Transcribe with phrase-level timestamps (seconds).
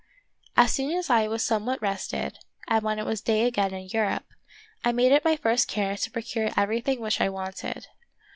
[0.57, 4.25] As soon as I was somewhat rested, and when it was day again in Europe,
[4.83, 7.85] I made it my first care to procure everything which I wanted.